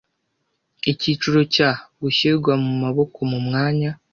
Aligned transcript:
Icyiciro 0.91 1.39
cya 1.55 1.69
Gushyirwa 2.01 2.53
mu 2.63 2.71
maboko 2.83 3.17
mu 3.31 3.39
mwanya 3.45 3.89